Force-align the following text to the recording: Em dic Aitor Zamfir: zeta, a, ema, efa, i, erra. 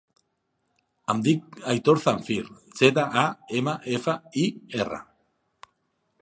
Em 1.13 1.19
dic 1.27 1.59
Aitor 1.73 2.01
Zamfir: 2.05 2.39
zeta, 2.79 3.05
a, 3.25 3.27
ema, 3.61 3.77
efa, 3.99 4.17
i, 4.45 4.49
erra. 4.81 5.01